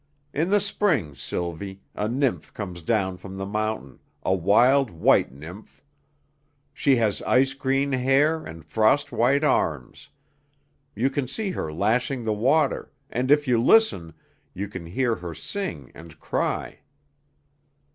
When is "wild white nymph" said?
4.33-5.83